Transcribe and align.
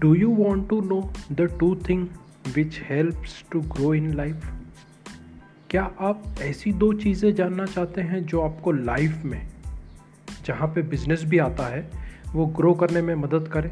Do 0.00 0.12
you 0.12 0.28
want 0.28 0.68
to 0.68 0.82
know 0.82 1.10
the 1.30 1.48
two 1.48 1.74
thing 1.76 2.10
which 2.54 2.80
helps 2.80 3.44
to 3.50 3.62
grow 3.62 3.92
in 3.92 4.10
life? 4.16 4.46
क्या 5.70 5.82
आप 6.00 6.34
ऐसी 6.42 6.72
दो 6.72 6.92
चीज़ें 6.92 7.34
जानना 7.34 7.64
चाहते 7.66 8.00
हैं 8.00 8.24
जो 8.26 8.40
आपको 8.40 8.72
लाइफ 8.72 9.22
में 9.24 9.40
जहाँ 10.46 10.68
पे 10.68 10.82
बिज़नेस 10.82 11.24
भी 11.24 11.38
आता 11.38 11.66
है 11.66 11.80
वो 12.34 12.46
ग्रो 12.46 12.72
करने 12.74 13.02
में 13.02 13.14
मदद 13.14 13.48
करे 13.48 13.68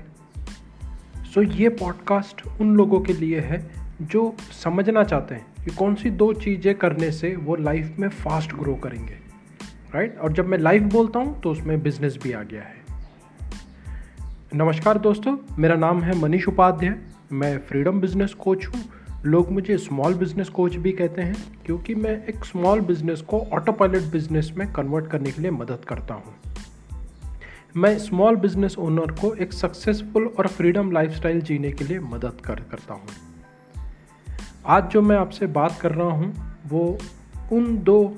सो 1.34 1.44
so, 1.44 1.56
ये 1.56 1.68
पॉडकास्ट 1.68 2.46
उन 2.60 2.74
लोगों 2.76 3.00
के 3.00 3.12
लिए 3.12 3.40
है 3.40 3.60
जो 4.02 4.36
समझना 4.64 5.04
चाहते 5.04 5.34
हैं 5.34 5.64
कि 5.64 5.70
कौन 5.70 5.94
सी 5.94 6.10
दो 6.10 6.32
चीज़ें 6.32 6.74
करने 6.74 7.10
से 7.10 7.34
वो 7.36 7.56
लाइफ 7.56 7.98
में 7.98 8.08
फास्ट 8.08 8.54
ग्रो 8.54 8.74
करेंगे 8.74 9.18
राइट 9.94 10.10
right? 10.10 10.24
और 10.24 10.32
जब 10.32 10.46
मैं 10.46 10.58
लाइफ 10.58 10.82
बोलता 10.82 11.18
हूँ 11.18 11.40
तो 11.40 11.50
उसमें 11.50 11.82
बिज़नेस 11.82 12.18
भी 12.22 12.32
आ 12.32 12.42
गया 12.42 12.62
है 12.62 12.83
नमस्कार 14.54 14.98
दोस्तों, 14.98 15.36
मेरा 15.58 15.74
नाम 15.74 16.02
है 16.02 16.18
मनीष 16.18 16.48
उपाध्याय। 16.48 16.94
मैं 17.32 17.58
फ्रीडम 17.58 18.00
बिज़नेस 18.00 18.34
कोच 18.34 18.66
हूँ। 18.66 18.82
लोग 19.24 19.50
मुझे 19.52 19.78
स्मॉल 19.78 20.14
बिज़नेस 20.14 20.48
कोच 20.48 20.76
भी 20.76 20.92
कहते 20.92 21.22
हैं, 21.22 21.34
क्योंकि 21.66 21.94
मैं 21.94 22.26
एक 22.26 22.44
स्मॉल 22.44 22.80
बिज़नेस 22.80 23.20
को 23.20 23.40
ऑटो 23.40 23.72
पायलट 23.72 24.02
बिज़नेस 24.02 24.52
में 24.56 24.72
कन्वर्ट 24.72 25.06
करने 25.06 25.30
के 25.30 25.42
लिए 25.42 25.50
मदद 25.50 25.78
करता 25.88 26.14
हूँ। 26.14 26.34
मैं 27.76 27.98
स्मॉल 27.98 28.36
बिज़नेस 28.36 28.78
ओनर 28.78 29.10
को 29.10 29.34
एक 29.34 29.52
सक्सेसफुल 29.52 30.26
और 30.26 30.48
फ्रीडम 30.48 30.92
लाइफस्टाइल 30.92 31.40
जीने 31.40 31.72
के 31.72 31.84
लिए 31.84 31.98
मदद 31.98 32.40
कर, 32.44 32.54
करता 32.54 32.94
हूँ। 32.94 33.06
आज 34.66 34.90
जो 34.90 35.02
मैं 35.02 35.16
आपसे 35.16 35.46
बात 35.46 35.80
कर 35.80 35.92
रहा 35.92 36.10
हूँ, 36.10 36.56
वो 36.68 36.98
उन 37.52 37.78
दो 37.78 38.16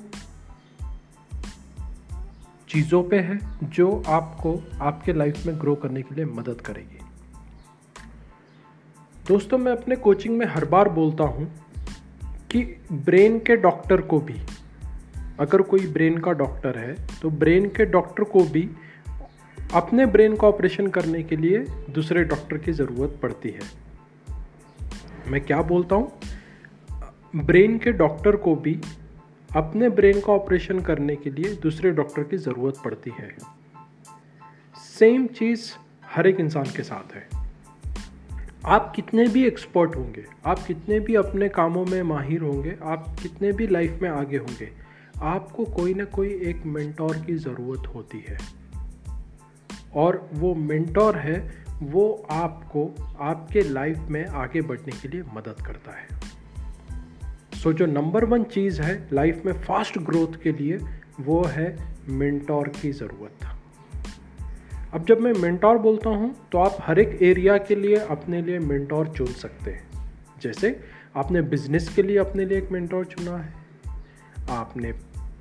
चीज़ों 2.69 3.03
पे 3.03 3.19
है 3.19 3.39
जो 3.63 4.03
आपको, 4.07 4.59
आपके 4.81 5.13
लाइफ 5.13 5.45
में 5.45 5.59
ग्रो 5.59 5.75
करने 5.75 6.01
के 6.01 6.15
लिए 6.15 6.25
मदद 6.25 6.61
करेगी। 6.61 6.99
दोस्तों, 9.27 9.57
मैं 9.57 9.71
अपने 9.71 9.95
कोचिंग 9.95 10.37
में 10.37 10.45
हर 10.45 10.65
बार 10.65 10.89
बोलता 10.89 11.23
हूँ 11.23 11.51
कि 12.51 12.63
ब्रेन 12.91 13.39
के 13.39 13.55
डॉक्टर 13.55 14.01
को 14.01 14.19
भी, 14.19 14.39
अगर 15.39 15.61
कोई 15.61 15.87
ब्रेन 15.87 16.17
का 16.17 16.31
डॉक्टर 16.33 16.77
है 16.77 16.95
तो 17.21 17.29
ब्रेन 17.29 17.69
के 17.69 17.85
डॉक्टर 17.85 18.23
को 18.23 18.43
भी 18.43 18.69
अपने 19.73 20.05
ब्रेन 20.05 20.35
का 20.35 20.47
ऑपरेशन 20.47 20.87
करने 20.87 21.23
के 21.23 21.35
लिए 21.35 21.59
दूसरे 21.89 22.23
डॉक्टर 22.23 22.57
की 22.57 22.71
ज़रूरत 22.71 23.19
पड़ती 23.21 23.49
है। 23.49 23.69
मैं 25.27 25.41
क्या 25.41 25.61
बोलता 25.61 25.95
हूँ? 25.95 26.11
ब्रेन 27.35 27.77
के 27.77 27.91
डॉक्टर 27.93 28.35
को 28.35 28.55
भी 28.55 28.79
अपने 29.57 29.89
ब्रेन 29.89 30.21
का 30.21 30.33
ऑपरेशन 30.33 30.79
करने 30.79 31.15
के 31.15 31.29
लिए 31.29 31.55
दूसरे 31.55 31.91
डॉक्टर 31.91 32.23
की 32.23 32.37
ज़रूरत 32.37 32.73
पड़ती 32.85 33.11
है। 33.19 33.37
सेम 34.99 35.27
चीज़ 35.27 35.71
हर 36.05 36.27
एक 36.27 36.39
इंसान 36.39 36.63
के 36.63 36.83
साथ 36.83 37.15
है। 37.15 37.29
आप 38.65 38.93
कितने 38.95 39.27
भी 39.27 39.45
एक्सपर्ट 39.45 39.95
होंगे, 39.95 40.25
आप 40.45 40.59
कितने 40.59 40.99
भी 40.99 41.15
अपने 41.15 41.49
कामों 41.49 41.85
में 41.85 42.03
माहिर 42.03 42.41
होंगे, 42.41 42.77
आप 42.83 43.15
कितने 43.23 43.51
भी 43.51 43.67
लाइफ 43.67 43.99
में 44.01 44.09
आगे 44.09 44.37
होंगे, 44.37 44.69
आपको 45.21 45.65
कोई 45.65 45.93
ना 45.93 46.05
कोई 46.05 46.29
एक 46.29 46.65
मेंटोर 46.65 47.17
की 47.17 47.35
ज़रूरत 47.35 47.87
होती 47.87 48.25
है। 48.29 48.37
और 49.95 50.29
वो 50.33 50.55
मेंटोर 50.55 51.17
है, 51.17 51.65
वो 51.83 52.27
आपको 52.31 52.95
आपके 53.19 53.61
लाइफ 53.61 53.97
में 53.97 54.25
आगे 54.25 54.61
बढ़ने 54.61 54.91
के 55.01 55.07
लिए 55.07 55.21
मदद 55.21 55.55
करता 55.67 55.91
है। 55.91 56.16
सो 57.67 57.71
जो 57.73 57.85
नंबर 57.85 58.25
वन 58.25 58.43
चीज़ 58.43 58.81
है 58.81 59.07
लाइफ 59.13 59.41
में 59.45 59.51
फास्ट 59.53 59.97
ग्रोथ 59.99 60.35
के 60.41 60.51
लिए, 60.51 60.77
वो 61.19 61.43
है 61.45 61.65
मेंटोर 62.09 62.67
की 62.67 62.91
ज़रूरत। 62.91 63.45
अब 64.93 65.05
जब 65.05 65.21
मैं 65.21 65.33
मेंटोर 65.33 65.77
बोलता 65.77 66.09
हूँ 66.09 66.33
तो 66.51 66.57
आप 66.57 66.77
हर 66.81 66.99
एक 66.99 67.21
एरिया 67.21 67.57
के 67.57 67.75
लिए 67.75 67.95
अपने 67.95 68.41
लिए 68.41 68.59
मेंटोर 68.59 69.07
चुन 69.07 69.27
सकते 69.27 69.71
हैं। 69.71 70.13
जैसे, 70.41 70.79
आपने 71.15 71.41
बिज़नेस 71.41 71.89
के 71.95 72.01
लिए 72.01 72.17
अपने 72.17 72.45
लिए 72.45 72.57
एक 72.57 72.71
मेंटोर 72.71 73.05
चुना 73.05 73.37
है, 73.37 73.53
आपने 74.49 74.91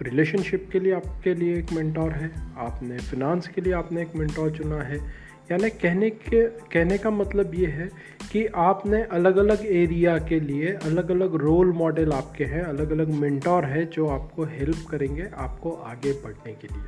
रिलेशनशिप 0.03 0.69
के 0.72 0.81
लिए 0.81 0.94
आपके 0.94 1.34
लिए 1.34 1.54
एक 1.54 1.72
मेंटोर 1.72 2.12
है, 2.12 2.32
आपने 2.56 2.98
फिनांस 2.98 3.48
के 3.48 3.60
लिए 3.60 3.72
आपने 3.72 4.03
एक 4.03 4.16
मेंटोर 4.16 4.50
चुना 4.50 4.82
है 4.82 5.25
यानी 5.50 5.70
कहने 5.70 6.10
के, 6.10 6.46
कहने 6.46 6.98
का 6.98 7.10
मतलब 7.10 7.54
ये 7.54 7.66
है 7.66 7.90
कि 8.32 8.46
आपने 8.46 9.02
अलग 9.02 9.36
अलग 9.36 9.66
एरिया 9.66 10.18
के 10.18 10.40
लिए 10.40 10.72
अलग 10.72 11.10
अलग 11.10 11.34
रोल 11.34 11.72
मॉडल 11.72 12.12
आपके 12.12 12.44
हैं 12.44 12.62
अलग 12.62 12.90
अलग 12.90 13.08
मेंटोर 13.08 13.64
है 13.64 13.86
जो 13.86 14.08
आपको 14.08 14.44
हेल्प 14.44 14.86
करेंगे 14.90 15.30
आपको 15.36 15.70
आगे 15.70 16.12
बढ़ने 16.12 16.52
के 16.52 16.68
लिए। 16.74 16.84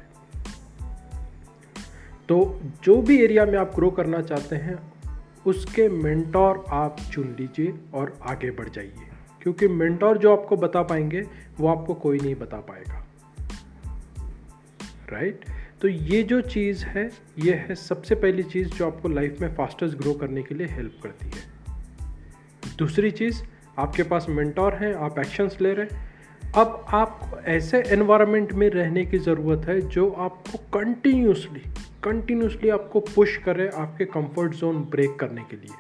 तो 2.28 2.60
जो 2.84 3.02
भी 3.02 3.22
एरिया 3.22 3.46
में 3.46 3.58
आप 3.58 3.72
ग्रो 3.74 3.90
करना 3.90 4.22
चाहते 4.22 4.56
हैं, 4.56 4.92
उसके 5.46 5.88
मेंटोर 5.88 6.64
आप 6.68 6.96
चुन 7.12 7.36
लीजिए 7.40 7.74
और 7.94 8.18
आगे 8.22 8.50
बढ़ 8.50 8.68
जाइए। 8.68 8.94
क्योंकि 9.42 9.68
मेंटोर 9.68 10.18
जो 10.18 10.36
आपको 10.36 10.56
बता 10.56 10.82
पाएँगे, 10.82 11.22
वो 11.60 11.68
आपको 11.68 11.94
कोई 11.94 12.18
नहीं 12.18 12.34
बता 12.34 12.56
पाएगा। 12.56 13.06
Right 15.12 15.44
right? 15.44 15.57
तो 15.80 15.88
ये 15.88 16.22
जो 16.22 16.40
चीज़ 16.40 16.84
है, 16.84 17.10
ये 17.38 17.52
है 17.54 17.74
सबसे 17.74 18.14
पहली 18.14 18.42
चीज़ 18.42 18.68
जो 18.68 18.86
आपको 18.86 19.08
लाइफ 19.08 19.40
में 19.40 19.54
फास्टेस्ट 19.54 19.96
ग्रो 19.96 20.12
करने 20.12 20.42
के 20.42 20.54
लिए 20.54 20.66
हेल्प 20.66 21.00
करती 21.02 21.26
है। 21.26 22.76
दूसरी 22.78 23.10
चीज़, 23.10 23.42
आपके 23.78 24.02
पास 24.02 24.26
मेंटोर 24.28 24.74
हैं, 24.74 24.94
आप 24.94 25.18
एक्शंस 25.18 25.56
ले 25.60 25.72
रहे 25.74 25.86
हैं। 25.86 26.52
अब 26.56 26.84
आपको 26.88 27.40
ऐसे 27.40 27.82
एनवायरनमेंट 27.86 28.52
में 28.52 28.68
रहने 28.70 29.04
की 29.06 29.18
ज़रूरत 29.18 29.68
है 29.68 29.80
जो 29.80 30.10
आपको 30.10 30.58
कंटिन्यूसली 30.78 31.60
कंटिन्यूसली 32.04 32.68
आपको 32.68 33.00
पुश 33.00 33.36
करे 33.36 33.68
आपके 33.68 34.04
कंफर्ट 34.04 34.54
जोन 34.54 34.82
ब्रेक 34.90 35.18
करने 35.18 35.42
के 35.42 35.56
लिए। 35.56 35.74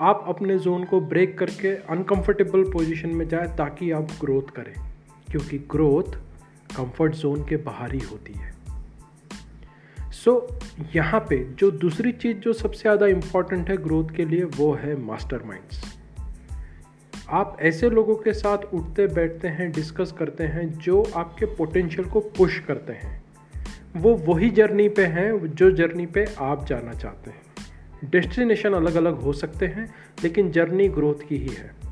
आप 0.00 0.24
अपने 0.28 0.58
जोन 0.58 0.84
को 0.84 1.00
ब्रेक 1.00 1.38
करके 1.38 1.74
अनकंफर्टेबल 1.88 2.62
पोजीशन 2.72 3.08
में 3.08 3.26
जाए 3.28 3.46
ताकि 3.58 3.90
आप 3.90 4.08
ग्रोथ 4.20 4.54
करें, 4.56 4.74
क्योंकि 5.30 5.58
ग्रोथ 5.70 6.16
कंफर्ट 6.76 7.14
जोन 7.14 7.44
के 7.44 7.56
बाहर 7.56 7.94
ही 7.94 8.00
होती 8.00 8.32
है। 8.32 8.52
सो 10.28 10.48
so, 10.50 10.96
यहाँ 10.96 11.20
पे 11.20 11.44
जो 11.54 11.70
दूसरी 11.70 12.12
चीज़ 12.12 12.36
जो 12.36 12.52
सबसे 12.52 12.78
ज़्यादा 12.78 13.06
इंपॉर्टेंट 13.06 13.70
है 13.70 13.76
ग्रोथ 13.76 14.04
के 14.16 14.24
लिए 14.24 14.44
वो 14.44 14.74
है 14.74 15.00
मास्टर 15.00 15.58
आप 17.28 17.56
ऐसे 17.60 17.90
लोगों 17.90 18.14
के 18.14 18.32
साथ 18.32 18.58
उठते 18.74 19.06
बैठते 19.06 19.48
हैं 19.48 19.72
डिस्कस 19.72 20.14
करते 20.18 20.44
हैं 20.44 20.78
जो 20.78 21.12
आपके 21.16 21.46
पोटेंशियल 21.46 22.08
को 22.08 22.20
पुश 22.20 22.58
करते 22.58 22.92
हैं। 22.92 23.22
वो 23.96 24.14
वही 24.14 24.50
जर्नी 24.50 24.88
पे 24.88 25.06
हैं 25.06 25.54
जो 25.54 25.70
जर्नी 25.70 26.06
पे 26.06 26.26
आप 26.38 26.66
जाना 26.66 26.92
चाहते 26.92 27.30
हैं। 27.30 27.42
डेस्टिनेशन 28.10 28.72
अलग 28.72 28.94
अलग 28.94 29.14
हो 29.14 29.32
सकते 29.32 29.66
हैं 29.66 29.94
लेकिन 30.22 30.50
जर्नी 30.50 30.88
ग्रोथ 30.88 31.28
की 31.28 31.36
ही 31.36 31.54
है। 31.54 31.87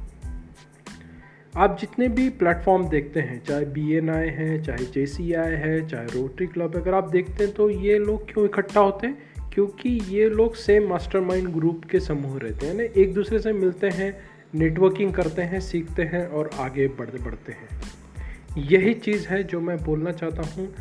आप 1.57 1.77
जितने 1.81 2.09
भी 2.09 2.29
प्लेटफॉर्म 2.31 2.89
देखते 2.89 3.21
हैं, 3.21 3.43
चाहे 3.45 3.65
बी 3.65 3.93
एन 3.97 4.11
आई 4.11 4.29
है, 4.29 4.63
चाहे 4.63 4.85
जे 4.85 5.07
सी 5.07 5.33
आई 5.33 5.53
है, 5.53 5.89
चाहे 5.89 6.07
रोटरी 6.07 6.47
क्लब 6.47 6.77
अगर 6.77 6.95
आप 6.95 7.09
देखते 7.11 7.45
हैं 7.45 7.53
तो 7.55 7.69
ये 7.71 7.99
लोग 7.99 8.33
क्यों 8.33 8.45
इकट्ठा 8.45 8.81
होते 8.81 9.07
हैं? 9.07 9.51
क्योंकि 9.55 9.89
ये 10.09 10.29
लोग 10.29 10.55
सेम 10.55 10.89
मास्टरमाइंड 10.89 11.49
ग्रुप 11.49 11.85
के 11.91 12.01
समूह 12.01 12.39
रहते 12.39 12.67
हैं 12.67 12.75
ना 12.75 12.83
एक 12.97 13.15
दूसरे 13.15 13.39
से 13.39 13.53
मिलते 13.53 13.89
हैं 13.91 14.13
नेटवर्किंग 14.55 15.13
करते 15.15 15.43
हैं, 15.43 15.61
सीखते 15.61 16.03
हैं 16.03 16.27
और 16.27 16.51
आगे 16.59 16.89
बढ़ 16.89 17.11
बढ़ते 17.25 17.53
हैं। 17.53 17.69
यही 18.65 18.95
चीज़ 18.95 19.27
है 19.29 19.43
जो 19.45 19.61
मैं 19.61 19.83
बोलना 19.85 20.13
चाहता 20.13 20.43
हूँ 20.43 20.73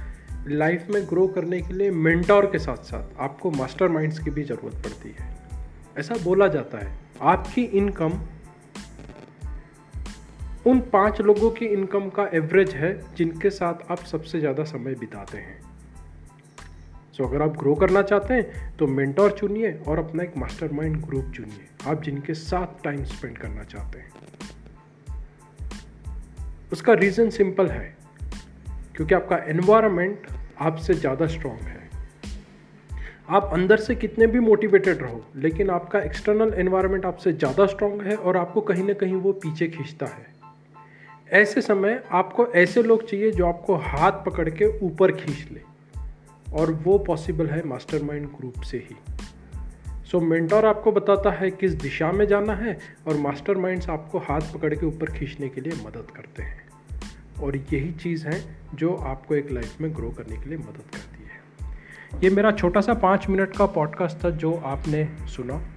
लाइफ 0.47 0.87
में 0.89 1.01
ग्रो 1.05 1.27
करने 1.27 1.61
के 1.61 1.73
लिए 1.73 1.91
मेंटोर 1.91 2.45
के 2.45 2.59
साथ 2.59 2.83
साथ 2.83 3.21
आपको 3.21 3.51
मास्टर 3.51 3.87
माइंड्स 3.87 4.19
की 4.19 4.31
भी 4.31 4.43
ज़रूरत 4.43 4.83
पड़ती 4.83 5.15
है। 5.19 5.33
ऐसा 5.97 6.15
बोला 6.23 6.47
जाता 6.47 6.77
है, 6.77 6.97
आपकी 7.21 7.63
इनकम 7.63 8.19
उन 10.65 10.79
पाँच 10.93 11.21
लोगों 11.21 11.49
की 11.51 11.65
इनकम 11.65 12.09
का 12.09 12.29
एवरेज 12.33 12.73
है 12.75 12.91
जिनके 13.17 13.49
साथ 13.49 13.91
आप 13.91 14.03
सबसे 14.05 14.39
ज़्यादा 14.39 14.63
समय 14.63 14.95
बिताते 14.95 15.37
हैं। 15.37 15.59
सो 17.13 17.23
so, 17.23 17.29
अगर 17.29 17.41
आप 17.41 17.57
ग्रो 17.57 17.75
करना 17.75 18.01
चाहते 18.01 18.33
हैं 18.33 18.77
तो 18.77 18.87
मेंटोर 18.87 19.31
चुनिए 19.31 19.71
और 19.87 19.99
अपना 19.99 20.23
एक 20.23 20.37
मास्टरमाइंड 20.37 20.97
ग्रुप 21.05 21.31
चुनिए। 21.35 21.67
आप 21.87 22.03
जिनके 22.03 22.33
साथ 22.33 22.83
टाइम 22.83 23.03
स्पेंड 23.03 23.37
करना 23.37 23.63
चाहते 23.63 23.99
हैं। 23.99 24.09
उसका 26.71 26.93
रीज़न 26.93 27.29
सिंपल 27.29 27.67
है 27.67 27.95
क्योंकि 28.95 29.15
आपका 29.15 29.37
एनवायरनमेंट 29.37 30.27
आपसे 30.59 30.93
ज़्यादा 30.93 31.27
स्ट्रांग 31.27 31.59
है। 31.59 31.83
आप 33.29 33.49
अंदर 33.53 33.77
से 33.77 33.95
कितने 33.95 34.27
भी 34.27 34.39
मोटिवेटेड 34.39 35.01
रहो 35.01 35.25
लेकिन 35.35 35.69
आपका 35.69 35.99
एक्सटर्नल 35.99 36.53
एनवायरनमेंट 36.53 37.05
आपसे 37.05 37.33
ज़्यादा 37.33 37.65
स्ट्रांग 37.65 38.01
है 38.01 38.15
और 38.15 38.37
आपको 38.37 38.61
कहीं 38.61 38.83
ना 38.83 38.93
कहीं 38.93 39.15
वो 39.15 39.31
पीछे 39.33 39.67
खींचता 39.67 40.05
है। 40.05 40.34
ऐसे 41.31 41.61
समय 41.61 42.03
आपको 42.11 42.47
ऐसे 42.47 42.83
लोग 42.83 43.09
चाहिए 43.09 43.31
जो 43.31 43.47
आपको 43.47 43.75
हाथ 43.75 44.11
पकड़ 44.11 44.49
के 44.49 44.79
ऊपर 44.79 45.11
खींच 45.11 45.47
ले। 45.51 45.61
और 46.53 46.71
वो 46.71 46.97
पॉसिबल 46.97 47.47
है 47.47 47.67
मास्टरमाइंड 47.67 48.25
ग्रुप 48.25 48.61
से 48.61 48.77
ही। 48.77 48.95
सो 50.05 50.19
so, 50.19 50.25
मेंटोर 50.25 50.65
आपको 50.65 50.91
बताता 50.91 51.31
है 51.31 51.51
किस 51.51 51.71
दिशा 51.71 52.11
में 52.11 52.27
जाना 52.27 52.53
है 52.53 52.79
और 53.07 53.17
मास्टरमाइंड्स 53.17 53.89
आपको 53.89 54.19
हाथ 54.19 54.41
पकड़ 54.41 54.75
के 54.75 54.85
ऊपर 54.85 55.05
खींचने 55.05 55.49
के 55.49 55.61
लिए 55.61 55.73
मदद 55.85 56.11
करते 56.11 56.43
हैं। 56.43 56.69
और 57.43 57.55
यही 57.55 57.91
चीज़ 57.91 58.27
है 58.27 58.55
जो 58.75 58.95
आपको 58.95 59.35
एक 59.35 59.51
लाइफ 59.51 59.81
में 59.81 59.95
ग्रो 59.95 60.09
करने 60.09 60.37
के 60.37 60.49
लिए 60.49 60.57
मदद 60.57 60.95
करती 60.95 61.23
है। 61.23 61.35
ये 62.23 62.29
मेरा 62.29 62.51
छोटा 62.51 62.81
सा 62.81 62.93
पाँच 62.93 63.27
मिनट 63.29 63.57
का 63.57 63.65
पॉडकास्ट 63.65 64.25
था 64.25 64.29
जो 64.29 64.53
आपने 64.53 65.09
सुना। 65.21 65.67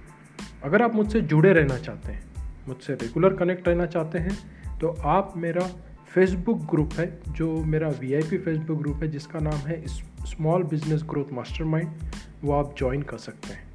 अगर 0.63 0.81
आप 0.81 0.95
मुझसे 0.95 1.21
जुड़े 1.21 1.53
रहना 1.53 1.77
चाहते 1.77 2.11
हैं 2.11 2.23
मुझसे 2.67 2.93
रेगुलर 2.93 3.33
कनेक्ट 3.33 3.67
रहना 3.67 3.85
चाहते 3.85 4.19
हैं 4.19 4.58
तो 4.81 4.87
आप 5.07 5.33
मेरा 5.37 5.67
फेसबुक 6.13 6.59
ग्रुप 6.69 6.93
है, 6.93 7.19
जो 7.29 7.63
मेरा 7.63 7.87
वीआईपी 7.99 8.37
फेसबुक 8.37 8.77
ग्रुप 8.77 9.03
है, 9.03 9.07
जिसका 9.11 9.39
नाम 9.39 9.67
है 9.67 9.81
स्मॉल 9.87 10.63
बिज़नेस 10.63 11.03
ग्रोथ 11.09 11.33
मास्टरमाइंड 11.33 11.89
वो 12.43 12.53
आप 12.53 12.75
ज्वाइन 12.77 13.01
कर 13.01 13.17
सकते 13.17 13.53
हैं। 13.53 13.67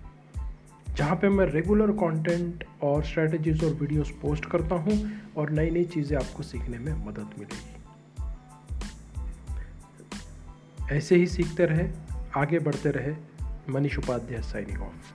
जहाँ 0.94 1.16
पे 1.16 1.28
मैं 1.28 1.46
रेगुलर 1.46 1.90
कंटेंट 1.92 2.64
और 2.82 3.04
स्ट्रेटजीज 3.04 3.64
और 3.64 3.72
वीडियोस 3.74 4.10
पोस्ट 4.22 4.44
करता 4.44 4.74
हूँ 4.74 4.94
और 5.36 5.50
नई 5.50 5.70
नई 5.70 5.84
चीज़ें 5.84 6.16
आपको 6.18 6.42
सीखने 6.42 6.78
में 6.78 7.06
मदद 7.06 7.34
मिलेगी। 7.38 7.82
ऐसे 10.96 11.16
ही 11.16 11.26
सीखते 11.26 11.66
रहे, 11.66 11.88
आगे 12.36 12.58
बढ़ते 12.58 12.90
रहे, 12.90 13.14
मनीष 13.72 13.98
उपाध्याय 13.98 14.42
साइनिंग 14.42 14.82
ऑफ़ 14.82 15.12